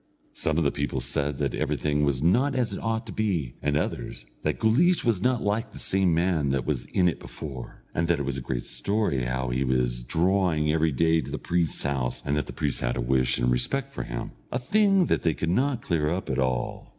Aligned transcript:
Some 0.33 0.57
of 0.57 0.63
the 0.63 0.71
people 0.71 0.99
said 0.99 1.37
that 1.37 1.53
everything 1.53 2.03
was 2.03 2.23
not 2.23 2.55
as 2.55 2.73
it 2.73 2.79
ought 2.81 3.05
to 3.05 3.13
be, 3.13 3.53
and 3.61 3.77
others, 3.77 4.25
that 4.41 4.57
Guleesh 4.57 5.05
was 5.05 5.21
not 5.21 5.43
like 5.43 5.71
the 5.73 5.77
same 5.77 6.11
man 6.11 6.49
that 6.49 6.65
was 6.65 6.85
in 6.85 7.07
it 7.07 7.19
before, 7.19 7.83
and 7.93 8.07
that 8.07 8.17
it 8.17 8.23
was 8.25 8.35
a 8.35 8.41
great 8.41 8.63
story, 8.63 9.25
how 9.25 9.49
he 9.49 9.63
was 9.63 10.01
drawing 10.03 10.71
every 10.73 10.91
day 10.91 11.21
to 11.21 11.29
the 11.29 11.37
priest's 11.37 11.83
house, 11.83 12.23
and 12.25 12.35
that 12.35 12.47
the 12.47 12.51
priest 12.51 12.81
had 12.81 12.97
a 12.97 12.99
wish 12.99 13.37
and 13.37 13.47
a 13.49 13.51
respect 13.51 13.93
for 13.93 14.01
him, 14.01 14.31
a 14.51 14.57
thing 14.57 15.05
they 15.05 15.35
could 15.35 15.51
not 15.51 15.83
clear 15.83 16.09
up 16.09 16.31
at 16.31 16.39
all. 16.39 16.89